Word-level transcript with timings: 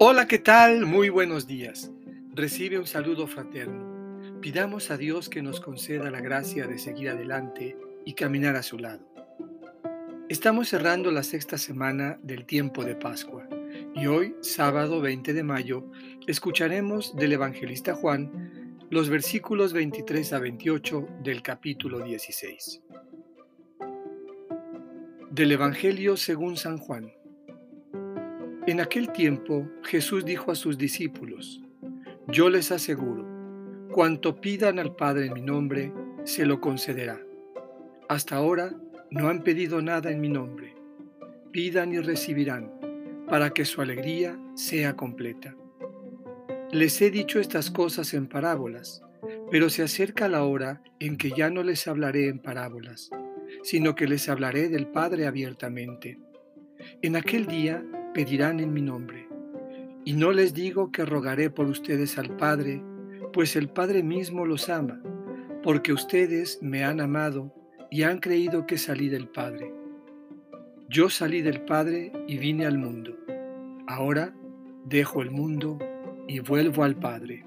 Hola, 0.00 0.28
¿qué 0.28 0.38
tal? 0.38 0.86
Muy 0.86 1.08
buenos 1.08 1.48
días. 1.48 1.90
Recibe 2.32 2.78
un 2.78 2.86
saludo 2.86 3.26
fraterno. 3.26 4.40
Pidamos 4.40 4.92
a 4.92 4.96
Dios 4.96 5.28
que 5.28 5.42
nos 5.42 5.60
conceda 5.60 6.08
la 6.08 6.20
gracia 6.20 6.68
de 6.68 6.78
seguir 6.78 7.08
adelante 7.08 7.76
y 8.04 8.12
caminar 8.12 8.54
a 8.54 8.62
su 8.62 8.78
lado. 8.78 9.04
Estamos 10.28 10.68
cerrando 10.68 11.10
la 11.10 11.24
sexta 11.24 11.58
semana 11.58 12.16
del 12.22 12.46
tiempo 12.46 12.84
de 12.84 12.94
Pascua 12.94 13.48
y 13.96 14.06
hoy, 14.06 14.36
sábado 14.40 15.00
20 15.00 15.32
de 15.32 15.42
mayo, 15.42 15.90
escucharemos 16.28 17.16
del 17.16 17.32
evangelista 17.32 17.96
Juan 17.96 18.78
los 18.90 19.08
versículos 19.08 19.72
23 19.72 20.32
a 20.32 20.38
28 20.38 21.08
del 21.24 21.42
capítulo 21.42 21.98
16. 22.04 22.82
Del 25.32 25.50
Evangelio 25.50 26.16
según 26.16 26.56
San 26.56 26.78
Juan. 26.78 27.12
En 28.68 28.80
aquel 28.80 29.12
tiempo 29.12 29.66
Jesús 29.82 30.26
dijo 30.26 30.52
a 30.52 30.54
sus 30.54 30.76
discípulos, 30.76 31.62
Yo 32.26 32.50
les 32.50 32.70
aseguro, 32.70 33.26
cuanto 33.90 34.42
pidan 34.42 34.78
al 34.78 34.94
Padre 34.94 35.24
en 35.24 35.32
mi 35.32 35.40
nombre, 35.40 35.90
se 36.24 36.44
lo 36.44 36.60
concederá. 36.60 37.18
Hasta 38.10 38.36
ahora 38.36 38.74
no 39.10 39.28
han 39.28 39.42
pedido 39.42 39.80
nada 39.80 40.10
en 40.10 40.20
mi 40.20 40.28
nombre. 40.28 40.74
Pidan 41.50 41.94
y 41.94 42.00
recibirán, 42.00 42.70
para 43.26 43.54
que 43.54 43.64
su 43.64 43.80
alegría 43.80 44.38
sea 44.54 44.96
completa. 44.96 45.56
Les 46.70 47.00
he 47.00 47.10
dicho 47.10 47.40
estas 47.40 47.70
cosas 47.70 48.12
en 48.12 48.26
parábolas, 48.26 49.00
pero 49.50 49.70
se 49.70 49.82
acerca 49.82 50.28
la 50.28 50.44
hora 50.44 50.82
en 51.00 51.16
que 51.16 51.30
ya 51.30 51.48
no 51.48 51.62
les 51.62 51.88
hablaré 51.88 52.28
en 52.28 52.38
parábolas, 52.38 53.08
sino 53.62 53.94
que 53.94 54.06
les 54.06 54.28
hablaré 54.28 54.68
del 54.68 54.88
Padre 54.88 55.26
abiertamente. 55.26 56.18
En 57.00 57.16
aquel 57.16 57.46
día 57.46 57.82
pedirán 58.14 58.60
en 58.60 58.72
mi 58.72 58.82
nombre. 58.82 59.28
Y 60.04 60.14
no 60.14 60.32
les 60.32 60.54
digo 60.54 60.90
que 60.90 61.04
rogaré 61.04 61.50
por 61.50 61.66
ustedes 61.66 62.18
al 62.18 62.36
Padre, 62.36 62.82
pues 63.32 63.56
el 63.56 63.68
Padre 63.68 64.02
mismo 64.02 64.46
los 64.46 64.68
ama, 64.68 65.02
porque 65.62 65.92
ustedes 65.92 66.58
me 66.62 66.84
han 66.84 67.00
amado 67.00 67.54
y 67.90 68.02
han 68.02 68.18
creído 68.18 68.66
que 68.66 68.78
salí 68.78 69.08
del 69.08 69.28
Padre. 69.28 69.72
Yo 70.88 71.10
salí 71.10 71.42
del 71.42 71.62
Padre 71.62 72.12
y 72.26 72.38
vine 72.38 72.64
al 72.64 72.78
mundo. 72.78 73.16
Ahora 73.86 74.34
dejo 74.86 75.20
el 75.20 75.30
mundo 75.30 75.78
y 76.26 76.40
vuelvo 76.40 76.84
al 76.84 76.96
Padre. 76.96 77.44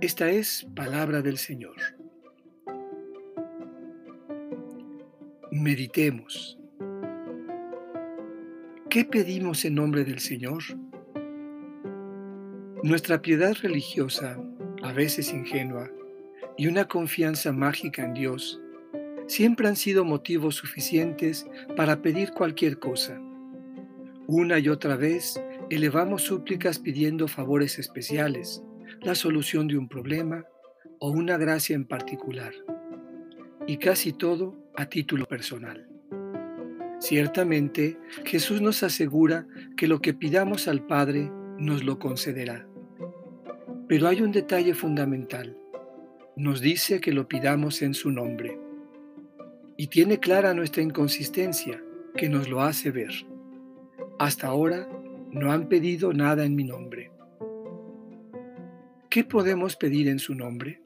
Esta 0.00 0.30
es 0.30 0.66
palabra 0.74 1.22
del 1.22 1.38
Señor. 1.38 1.76
Meditemos. 5.50 6.61
¿Qué 8.92 9.06
pedimos 9.06 9.64
en 9.64 9.76
nombre 9.76 10.04
del 10.04 10.18
Señor? 10.18 10.62
Nuestra 12.82 13.22
piedad 13.22 13.56
religiosa, 13.62 14.38
a 14.82 14.92
veces 14.92 15.32
ingenua, 15.32 15.90
y 16.58 16.66
una 16.66 16.86
confianza 16.86 17.52
mágica 17.52 18.04
en 18.04 18.12
Dios, 18.12 18.60
siempre 19.28 19.66
han 19.66 19.76
sido 19.76 20.04
motivos 20.04 20.56
suficientes 20.56 21.46
para 21.74 22.02
pedir 22.02 22.32
cualquier 22.32 22.78
cosa. 22.80 23.18
Una 24.26 24.58
y 24.58 24.68
otra 24.68 24.96
vez 24.96 25.42
elevamos 25.70 26.24
súplicas 26.24 26.78
pidiendo 26.78 27.28
favores 27.28 27.78
especiales, 27.78 28.62
la 29.00 29.14
solución 29.14 29.68
de 29.68 29.78
un 29.78 29.88
problema 29.88 30.44
o 30.98 31.10
una 31.10 31.38
gracia 31.38 31.74
en 31.74 31.86
particular, 31.86 32.52
y 33.66 33.78
casi 33.78 34.12
todo 34.12 34.54
a 34.76 34.84
título 34.84 35.24
personal. 35.24 35.91
Ciertamente, 37.02 37.98
Jesús 38.24 38.60
nos 38.60 38.84
asegura 38.84 39.48
que 39.76 39.88
lo 39.88 40.00
que 40.00 40.14
pidamos 40.14 40.68
al 40.68 40.86
Padre 40.86 41.32
nos 41.58 41.82
lo 41.82 41.98
concederá. 41.98 42.68
Pero 43.88 44.06
hay 44.06 44.22
un 44.22 44.30
detalle 44.30 44.72
fundamental. 44.72 45.58
Nos 46.36 46.60
dice 46.60 47.00
que 47.00 47.10
lo 47.10 47.26
pidamos 47.26 47.82
en 47.82 47.94
su 47.94 48.12
nombre. 48.12 48.56
Y 49.76 49.88
tiene 49.88 50.20
clara 50.20 50.54
nuestra 50.54 50.84
inconsistencia, 50.84 51.82
que 52.14 52.28
nos 52.28 52.48
lo 52.48 52.62
hace 52.62 52.92
ver. 52.92 53.26
Hasta 54.20 54.46
ahora 54.46 54.88
no 55.32 55.50
han 55.50 55.68
pedido 55.68 56.12
nada 56.12 56.44
en 56.44 56.54
mi 56.54 56.62
nombre. 56.62 57.10
¿Qué 59.10 59.24
podemos 59.24 59.74
pedir 59.74 60.06
en 60.06 60.20
su 60.20 60.36
nombre? 60.36 60.80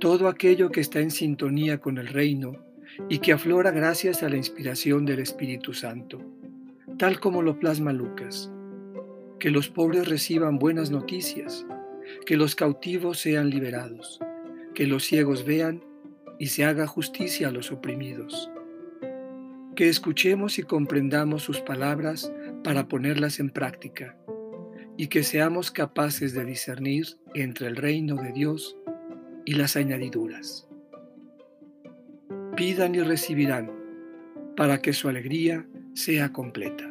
Todo 0.00 0.26
aquello 0.26 0.70
que 0.70 0.80
está 0.80 0.98
en 0.98 1.12
sintonía 1.12 1.78
con 1.78 1.98
el 1.98 2.08
reino 2.08 2.67
y 3.08 3.18
que 3.18 3.32
aflora 3.32 3.70
gracias 3.70 4.22
a 4.22 4.28
la 4.28 4.36
inspiración 4.36 5.04
del 5.04 5.20
Espíritu 5.20 5.72
Santo, 5.72 6.20
tal 6.98 7.20
como 7.20 7.42
lo 7.42 7.58
plasma 7.58 7.92
Lucas. 7.92 8.50
Que 9.38 9.50
los 9.50 9.68
pobres 9.68 10.08
reciban 10.08 10.58
buenas 10.58 10.90
noticias, 10.90 11.64
que 12.26 12.36
los 12.36 12.54
cautivos 12.54 13.18
sean 13.18 13.50
liberados, 13.50 14.18
que 14.74 14.86
los 14.86 15.04
ciegos 15.04 15.44
vean 15.44 15.84
y 16.38 16.46
se 16.46 16.64
haga 16.64 16.86
justicia 16.86 17.48
a 17.48 17.52
los 17.52 17.70
oprimidos. 17.70 18.50
Que 19.76 19.88
escuchemos 19.88 20.58
y 20.58 20.64
comprendamos 20.64 21.44
sus 21.44 21.60
palabras 21.60 22.32
para 22.64 22.88
ponerlas 22.88 23.38
en 23.38 23.50
práctica 23.50 24.16
y 24.96 25.06
que 25.06 25.22
seamos 25.22 25.70
capaces 25.70 26.34
de 26.34 26.44
discernir 26.44 27.06
entre 27.34 27.68
el 27.68 27.76
reino 27.76 28.16
de 28.16 28.32
Dios 28.32 28.76
y 29.44 29.52
las 29.52 29.76
añadiduras 29.76 30.67
pidan 32.58 32.92
y 32.96 33.00
recibirán, 33.02 33.70
para 34.56 34.82
que 34.82 34.92
su 34.92 35.08
alegría 35.08 35.64
sea 35.94 36.32
completa. 36.32 36.84